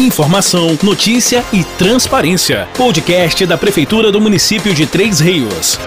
[0.00, 2.66] Informação, notícia e transparência.
[2.74, 5.78] Podcast da Prefeitura do município de Três Rios.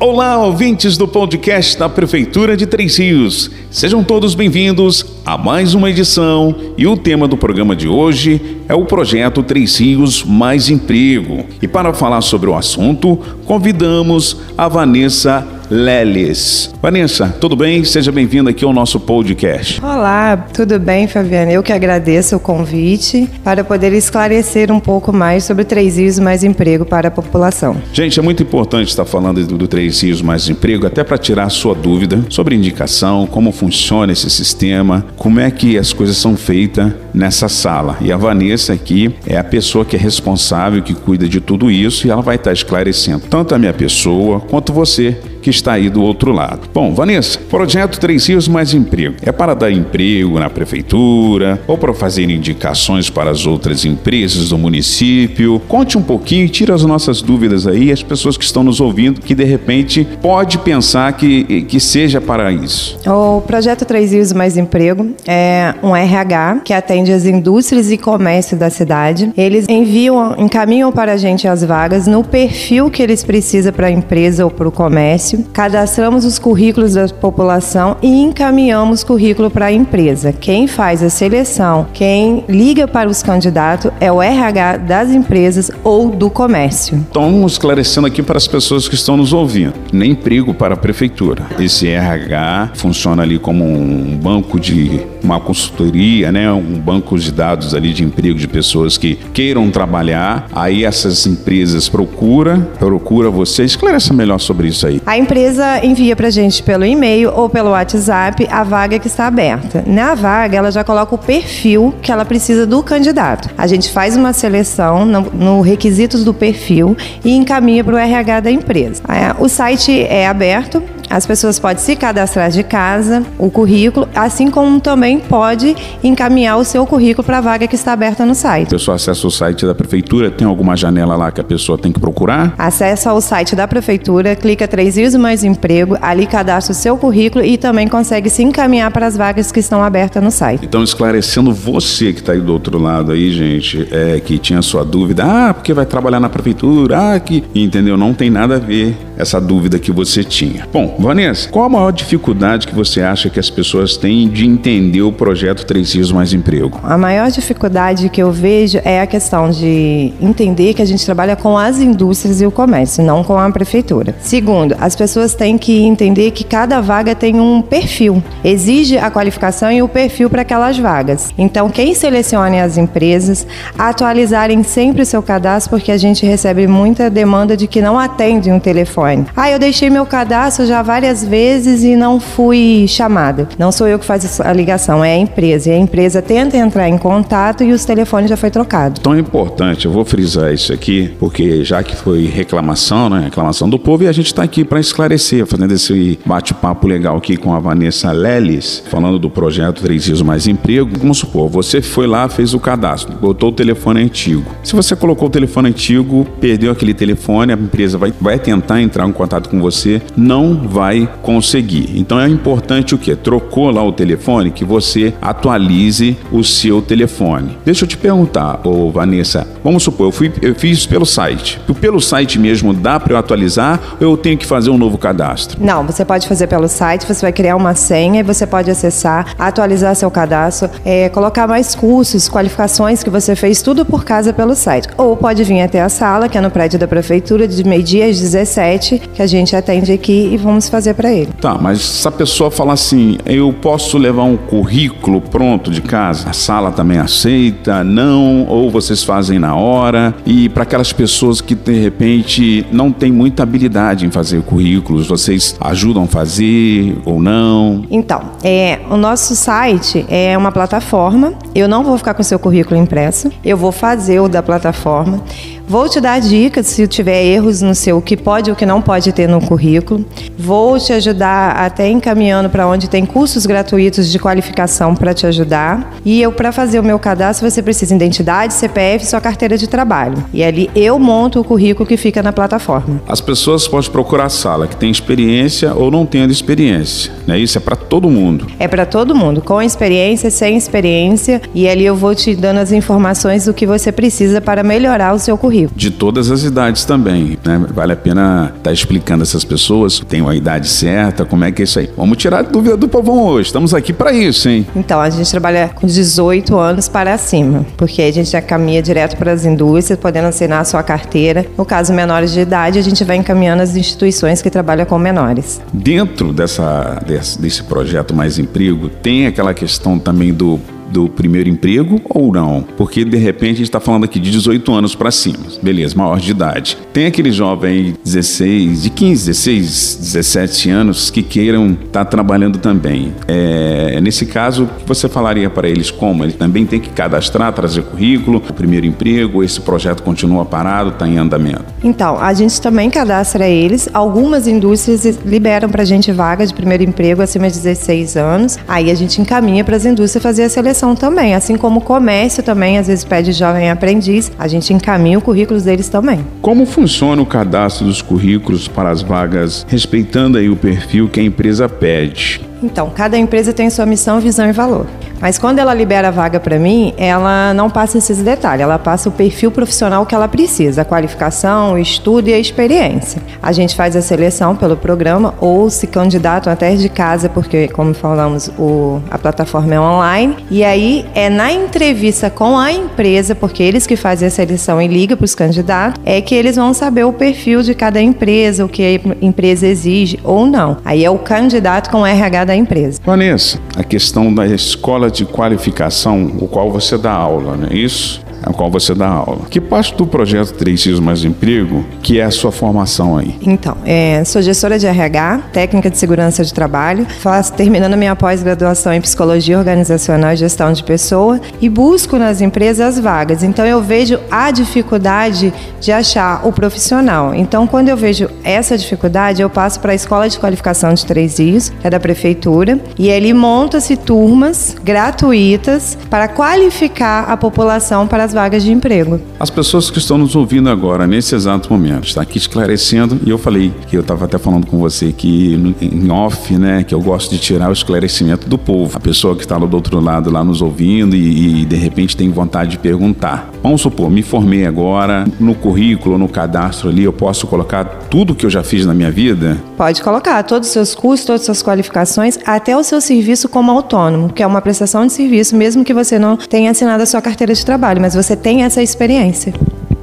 [0.00, 3.50] Olá, ouvintes do podcast da Prefeitura de Três Rios.
[3.70, 8.74] Sejam todos bem-vindos a mais uma edição e o tema do programa de hoje é
[8.74, 11.44] o projeto Três Rios Mais Emprego.
[11.60, 16.74] E para falar sobre o assunto, convidamos a Vanessa Leles.
[16.80, 17.84] Vanessa, tudo bem?
[17.84, 19.80] Seja bem-vinda aqui ao nosso podcast.
[19.82, 21.52] Olá, tudo bem, Fabiana?
[21.52, 26.42] Eu que agradeço o convite para poder esclarecer um pouco mais sobre Três Rios Mais
[26.42, 27.76] Emprego para a população.
[27.92, 31.44] Gente, é muito importante estar falando do, do Três Rios Mais Emprego, até para tirar
[31.44, 36.36] a sua dúvida sobre indicação, como funciona esse sistema, como é que as coisas são
[36.36, 37.98] feitas nessa sala.
[38.00, 42.06] E a Vanessa aqui é a pessoa que é responsável, que cuida de tudo isso
[42.06, 45.16] e ela vai estar esclarecendo tanto a minha pessoa quanto você
[45.48, 46.68] que está aí do outro lado.
[46.74, 49.16] Bom, Vanessa, projeto Três Rios Mais Emprego.
[49.22, 54.58] É para dar emprego na prefeitura ou para fazer indicações para as outras empresas do
[54.58, 55.60] município?
[55.66, 59.34] Conte um pouquinho tira as nossas dúvidas aí, as pessoas que estão nos ouvindo, que
[59.34, 62.98] de repente pode pensar que, que seja para isso.
[63.06, 68.56] O projeto Três Rios Mais Emprego é um RH que atende as indústrias e comércio
[68.56, 69.32] da cidade.
[69.36, 73.90] Eles enviam, encaminham para a gente as vagas no perfil que eles precisam para a
[73.90, 79.72] empresa ou para o comércio cadastramos os currículos da população e encaminhamos currículo para a
[79.72, 80.32] empresa.
[80.32, 86.10] Quem faz a seleção, quem liga para os candidatos é o RH das empresas ou
[86.10, 86.96] do comércio.
[87.10, 91.46] Então, esclarecendo aqui para as pessoas que estão nos ouvindo: nem emprego para a prefeitura.
[91.58, 96.50] Esse RH funciona ali como um banco de uma consultoria, né?
[96.52, 100.48] um banco de dados ali de emprego de pessoas que queiram trabalhar.
[100.52, 103.64] Aí essas empresas procura, procura você.
[103.64, 105.00] Esclareça melhor sobre isso aí.
[105.06, 109.84] A empresa envia para gente pelo e-mail ou pelo WhatsApp a vaga que está aberta.
[109.86, 113.50] Na vaga, ela já coloca o perfil que ela precisa do candidato.
[113.56, 118.40] A gente faz uma seleção no, no requisitos do perfil e encaminha para o RH
[118.40, 119.02] da empresa.
[119.08, 124.50] É, o site é aberto, as pessoas podem se cadastrar de casa, o currículo, assim
[124.50, 128.68] como também pode encaminhar o seu currículo para a vaga que está aberta no site.
[128.68, 131.92] A pessoa acessa o site da prefeitura, tem alguma janela lá que a pessoa tem
[131.92, 132.54] que procurar?
[132.58, 137.44] Acessa o site da prefeitura, clica Três Rios Mais Emprego, ali cadastra o seu currículo
[137.44, 140.64] e também consegue se encaminhar para as vagas que estão abertas no site.
[140.64, 144.84] Então, esclarecendo você que está aí do outro lado aí, gente, é, que tinha sua
[144.84, 147.44] dúvida, ah, porque vai trabalhar na prefeitura, ah, que.
[147.54, 147.96] Entendeu?
[147.96, 150.66] Não tem nada a ver essa dúvida que você tinha.
[150.72, 155.00] Bom, Vanessa, qual a maior dificuldade que você acha que as pessoas têm de entender
[155.00, 156.80] o projeto Três Rios Mais Emprego?
[156.82, 161.36] A maior dificuldade que eu vejo é a questão de entender que a gente trabalha
[161.36, 164.12] com as indústrias e o comércio, não com a prefeitura.
[164.20, 169.70] Segundo, as pessoas têm que entender que cada vaga tem um perfil, exige a qualificação
[169.70, 171.32] e o perfil para aquelas vagas.
[171.38, 173.46] Então, quem selecione as empresas,
[173.78, 178.50] atualizarem sempre o seu cadastro, porque a gente recebe muita demanda de que não atende
[178.50, 179.26] um telefone.
[179.36, 183.46] Ah, eu deixei meu cadastro já várias vezes e não fui chamada.
[183.58, 185.68] Não sou eu que faço a ligação, é a empresa.
[185.68, 188.98] E a empresa tenta entrar em contato e os telefones já foi trocado.
[188.98, 193.20] Tão importante, eu vou frisar isso aqui, porque já que foi reclamação, né?
[193.24, 197.36] Reclamação do povo, e a gente está aqui para esclarecer, fazendo esse bate-papo legal aqui
[197.36, 200.98] com a Vanessa Leles, falando do projeto Três Dias Mais Emprego.
[200.98, 204.50] Vamos supor, você foi lá, fez o cadastro, botou o telefone antigo.
[204.64, 209.06] Se você colocou o telefone antigo, perdeu aquele telefone, a empresa vai, vai tentar entrar
[209.06, 211.90] em contato com você, não vai vai conseguir.
[211.96, 213.16] Então é importante o que?
[213.16, 217.58] Trocou lá o telefone, que você atualize o seu telefone.
[217.64, 221.60] Deixa eu te perguntar, ô Vanessa, vamos supor, eu, fui, eu fiz pelo site.
[221.80, 225.58] Pelo site mesmo dá para eu atualizar ou eu tenho que fazer um novo cadastro?
[225.60, 229.34] Não, você pode fazer pelo site, você vai criar uma senha e você pode acessar,
[229.36, 234.54] atualizar seu cadastro, é, colocar mais cursos, qualificações que você fez, tudo por casa pelo
[234.54, 234.86] site.
[234.96, 238.20] Ou pode vir até a sala, que é no prédio da prefeitura, de meio-dia às
[238.20, 241.30] 17, que a gente atende aqui e vamos fazer para ele.
[241.40, 246.30] Tá, mas se a pessoa falar assim, eu posso levar um currículo pronto de casa,
[246.30, 251.54] a sala também aceita, não, ou vocês fazem na hora, e para aquelas pessoas que
[251.54, 257.84] de repente não têm muita habilidade em fazer currículos, vocês ajudam a fazer ou não?
[257.90, 262.38] Então, é, o nosso site é uma plataforma, eu não vou ficar com o seu
[262.38, 265.22] currículo impresso, eu vou fazer o da plataforma.
[265.68, 268.64] Vou te dar dicas se tiver erros no seu, o que pode ou o que
[268.64, 270.02] não pode ter no currículo.
[270.38, 275.24] Vou vou te ajudar até encaminhando para onde tem cursos gratuitos de qualificação para te
[275.24, 275.94] ajudar.
[276.04, 279.68] E eu, para fazer o meu cadastro, você precisa de identidade, CPF sua carteira de
[279.68, 280.16] trabalho.
[280.32, 283.00] E ali eu monto o currículo que fica na plataforma.
[283.06, 287.38] As pessoas podem procurar a sala que tem experiência ou não tendo experiência, né?
[287.38, 288.48] Isso é para todo mundo.
[288.58, 292.72] É para todo mundo, com experiência, sem experiência, e ali eu vou te dando as
[292.72, 295.78] informações do que você precisa para melhorar o seu currículo.
[295.78, 297.64] De todas as idades também, né?
[297.72, 301.62] Vale a pena estar tá explicando essas pessoas, tem a idade certa, como é que
[301.62, 301.90] é isso aí.
[301.96, 304.66] Vamos tirar a dúvida do povão hoje, estamos aqui para isso, hein?
[304.74, 309.16] Então, a gente trabalha com 18 anos para cima, porque a gente já caminha direto
[309.16, 311.44] para as indústrias, podendo assinar a sua carteira.
[311.56, 315.60] No caso, menores de idade, a gente vai encaminhando as instituições que trabalham com menores.
[315.72, 322.00] Dentro dessa, desse, desse projeto Mais Emprego, tem aquela questão também do do primeiro emprego
[322.08, 322.64] ou não?
[322.76, 326.18] Porque de repente a gente está falando aqui de 18 anos para cima, beleza, maior
[326.18, 326.78] de idade.
[326.92, 332.58] Tem aquele jovem aí, 16, de 15, 16, 17 anos que queiram estar tá trabalhando
[332.58, 333.12] também.
[333.26, 336.24] É, nesse caso, você falaria para eles como?
[336.24, 341.06] Ele também tem que cadastrar, trazer currículo, o primeiro emprego, esse projeto continua parado, está
[341.06, 341.64] em andamento?
[341.82, 343.88] Então, a gente também cadastra eles.
[343.92, 348.58] Algumas indústrias liberam para a gente vaga de primeiro emprego acima de 16 anos.
[348.66, 352.42] Aí a gente encaminha para as indústrias fazer a seleção também, assim como o comércio
[352.42, 356.24] também às vezes pede jovem aprendiz, a gente encaminha o currículo deles também.
[356.40, 361.22] Como funciona o cadastro dos currículos para as vagas, respeitando aí o perfil que a
[361.22, 362.47] empresa pede?
[362.62, 364.86] Então, cada empresa tem sua missão, visão e valor.
[365.20, 369.08] Mas quando ela libera a vaga para mim, ela não passa esses detalhes, ela passa
[369.08, 373.20] o perfil profissional que ela precisa, a qualificação, o estudo e a experiência.
[373.42, 377.94] A gente faz a seleção pelo programa ou se candidatam até de casa, porque, como
[377.94, 380.36] falamos, o, a plataforma é online.
[380.50, 384.86] E aí é na entrevista com a empresa, porque eles que fazem a seleção e
[384.86, 388.68] ligam para os candidatos, é que eles vão saber o perfil de cada empresa, o
[388.68, 390.76] que a empresa exige ou não.
[390.84, 392.98] Aí é o candidato com RH da empresa.
[393.04, 398.22] Vanessa, a questão da escola de qualificação, o qual você dá aula, não é isso?
[398.42, 399.46] A qual você dá aula.
[399.50, 403.36] Que parte do projeto 3 Cis Mais Emprego que é a sua formação aí?
[403.42, 408.92] Então, é, sou gestora de RH, técnica de segurança de trabalho, faço terminando minha pós-graduação
[408.92, 413.42] em psicologia organizacional e gestão de pessoa e busco nas empresas as vagas.
[413.42, 417.34] Então eu vejo a dificuldade de achar o profissional.
[417.34, 421.38] Então quando eu vejo essa dificuldade, eu passo para a escola de qualificação de Três
[421.38, 428.27] Rios, que é da prefeitura, e ali monta-se turmas gratuitas para qualificar a população para
[428.28, 429.20] as vagas de emprego.
[429.40, 433.38] As pessoas que estão nos ouvindo agora, nesse exato momento, está aqui esclarecendo, e eu
[433.38, 437.30] falei que eu estava até falando com você que em off, né, que eu gosto
[437.30, 438.96] de tirar o esclarecimento do povo.
[438.96, 442.30] A pessoa que está do outro lado lá nos ouvindo e, e de repente tem
[442.30, 443.50] vontade de perguntar.
[443.62, 448.46] Vamos supor, me formei agora, no currículo, no cadastro ali, eu posso colocar tudo que
[448.46, 449.56] eu já fiz na minha vida?
[449.76, 453.70] Pode colocar todos os seus custos, todas as suas qualificações, até o seu serviço como
[453.70, 457.20] autônomo, que é uma prestação de serviço, mesmo que você não tenha assinado a sua
[457.20, 459.52] carteira de trabalho, mas você tem essa experiência.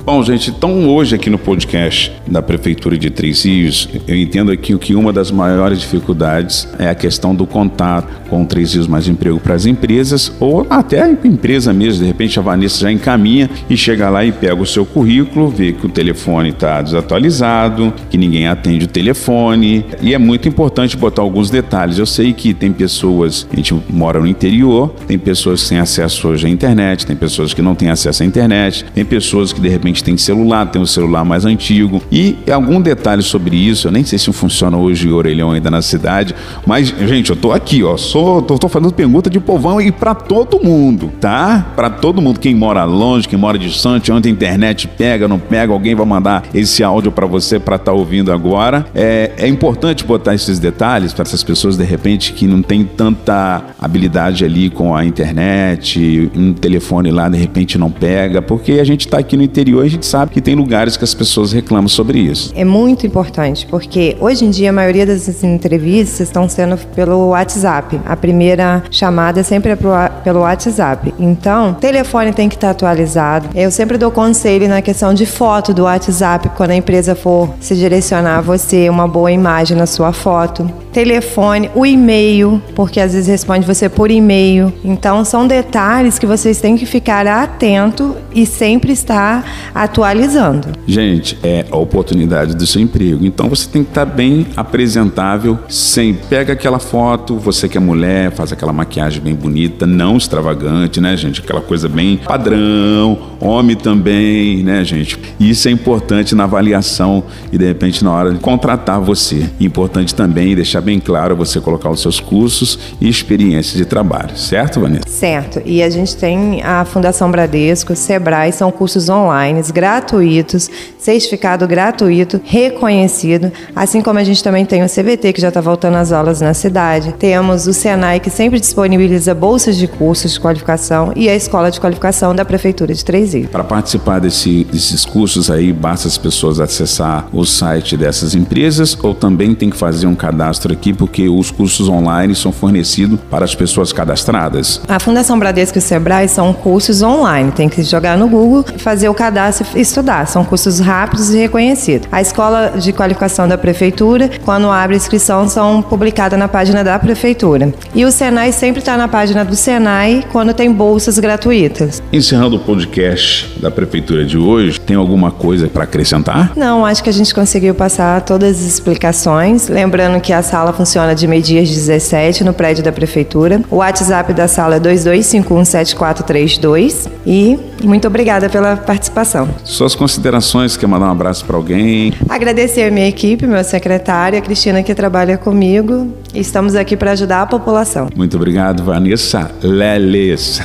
[0.05, 4.77] Bom, gente, então hoje aqui no podcast da Prefeitura de Três Rios, eu entendo aqui
[4.77, 9.39] que uma das maiores dificuldades é a questão do contato com Três Rios Mais Emprego
[9.39, 13.75] para as empresas, ou até a empresa mesmo, de repente a Vanessa já encaminha e
[13.75, 18.47] chega lá e pega o seu currículo, vê que o telefone está desatualizado, que ninguém
[18.47, 21.97] atende o telefone, e é muito importante botar alguns detalhes.
[21.97, 26.27] Eu sei que tem pessoas, a gente mora no interior, tem pessoas que têm acesso
[26.27, 29.67] hoje à internet, tem pessoas que não têm acesso à internet, tem pessoas que de
[29.67, 32.01] repente gente tem celular, tem um celular mais antigo.
[32.11, 35.81] E algum detalhe sobre isso, eu nem sei se funciona hoje o orelhão ainda na
[35.81, 39.91] cidade, mas, gente, eu tô aqui, ó, sou, tô, tô fazendo pergunta de povão e
[39.91, 41.73] para todo mundo, tá?
[41.75, 45.71] Para todo mundo, quem mora longe, quem mora distante, onde a internet pega, não pega,
[45.71, 48.85] alguém vai mandar esse áudio para você para estar tá ouvindo agora.
[48.93, 53.63] É, é importante botar esses detalhes para essas pessoas, de repente, que não tem tanta
[53.79, 59.05] habilidade ali com a internet, um telefone lá, de repente não pega, porque a gente
[59.05, 62.19] está aqui no interior a gente sabe que tem lugares que as pessoas reclamam sobre
[62.19, 62.53] isso.
[62.55, 67.99] É muito importante, porque hoje em dia a maioria das entrevistas estão sendo pelo WhatsApp.
[68.05, 71.13] A primeira chamada é sempre é pelo WhatsApp.
[71.19, 73.49] Então, o telefone tem que estar atualizado.
[73.55, 77.75] Eu sempre dou conselho na questão de foto do WhatsApp, quando a empresa for se
[77.75, 80.69] direcionar a você, uma boa imagem na sua foto.
[80.95, 84.71] Telefone, o e-mail, porque às vezes responde você por e-mail.
[84.81, 90.69] Então são detalhes que vocês têm que ficar atento e sempre estar atualizando.
[90.87, 93.25] Gente, é a oportunidade do seu emprego.
[93.25, 98.31] Então você tem que estar bem apresentável, sem pega aquela foto, você que é mulher,
[98.31, 101.41] faz aquela maquiagem bem bonita, não extravagante, né, gente?
[101.41, 105.19] Aquela coisa bem padrão, homem também, né, gente?
[105.37, 107.21] Isso é importante na avaliação
[107.51, 109.49] e de repente na hora de contratar você.
[109.59, 114.79] Importante também deixar bem claro você colocar os seus cursos e experiências de trabalho, certo,
[114.79, 115.09] Vanessa?
[115.09, 115.61] Certo.
[115.65, 123.51] E a gente tem a Fundação Bradesco, Sebrae, são cursos online gratuitos, certificado gratuito, reconhecido,
[123.75, 126.53] assim como a gente também tem o CVT que já está voltando às aulas na
[126.53, 127.13] cidade.
[127.17, 131.79] Temos o Senai que sempre disponibiliza bolsas de cursos de qualificação e a Escola de
[131.79, 133.49] Qualificação da Prefeitura de Três Rios.
[133.49, 139.15] Para participar desse, desses cursos aí, basta as pessoas acessar o site dessas empresas ou
[139.15, 143.55] também tem que fazer um cadastro aqui porque os cursos online são fornecidos para as
[143.55, 144.81] pessoas cadastradas.
[144.87, 149.13] A Fundação Bradesco e Sebrae são cursos online, tem que jogar no Google, fazer o
[149.13, 150.27] cadastro e estudar.
[150.27, 152.07] São cursos rápidos e reconhecidos.
[152.11, 157.73] A Escola de Qualificação da Prefeitura, quando abre inscrição, são publicadas na página da Prefeitura.
[157.93, 162.03] E o Senai sempre está na página do Senai quando tem bolsas gratuitas.
[162.11, 166.51] Encerrando o podcast da Prefeitura de hoje, tem alguma coisa para acrescentar?
[166.55, 169.67] Não, acho que a gente conseguiu passar todas as explicações.
[169.67, 173.61] Lembrando que a sala funciona de meio-dia às 17 no prédio da Prefeitura.
[173.69, 177.09] O WhatsApp da sala é 22517432.
[177.25, 179.47] E muito obrigada pela participação.
[179.63, 182.13] Suas considerações, quer mandar um abraço para alguém?
[182.29, 186.13] Agradecer a minha equipe, meu secretário, a Cristina que trabalha comigo.
[186.33, 188.07] Estamos aqui para ajudar a população.
[188.15, 190.61] Muito obrigado, Vanessa Leles.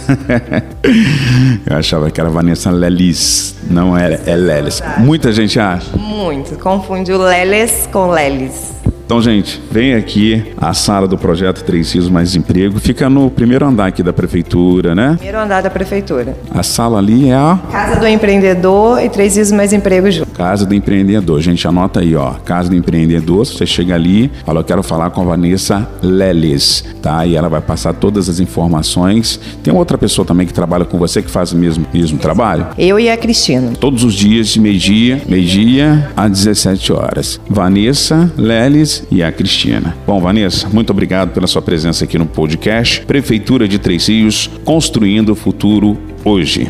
[1.69, 4.83] Eu achava que era Vanessa Lelis, não é, é Leles.
[4.99, 5.97] Muita gente acha.
[5.97, 6.59] Muito.
[6.59, 8.73] Confunde o Leles com Lelis.
[9.11, 12.79] Então, gente, vem aqui a sala do projeto Três Rios Mais Emprego.
[12.79, 15.14] Fica no primeiro andar aqui da prefeitura, né?
[15.17, 16.38] Primeiro andar da prefeitura.
[16.49, 20.31] A sala ali é a Casa do Empreendedor e Três Rios Mais Emprego junto.
[20.31, 21.40] Casa do Empreendedor.
[21.40, 22.35] Gente, anota aí, ó.
[22.45, 23.45] Casa do Empreendedor.
[23.45, 27.26] Você chega ali, fala, eu quero falar com a Vanessa Leles, tá?
[27.26, 29.40] E ela vai passar todas as informações.
[29.61, 32.69] Tem outra pessoa também que trabalha com você que faz o mesmo, mesmo trabalho?
[32.79, 33.73] Eu e a Cristina.
[33.73, 37.40] Todos os dias de meio-dia, meio-dia às 17 horas.
[37.49, 39.97] Vanessa Leles e a Cristina.
[40.07, 45.30] Bom, Vanessa, muito obrigado pela sua presença aqui no podcast Prefeitura de Três Rios, construindo
[45.30, 46.69] o futuro hoje.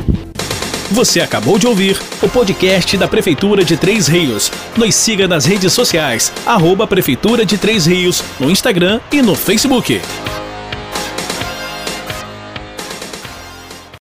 [0.90, 4.50] Você acabou de ouvir o podcast da Prefeitura de Três Rios.
[4.76, 10.00] Nos siga nas redes sociais, arroba Prefeitura de Três Rios, no Instagram e no Facebook.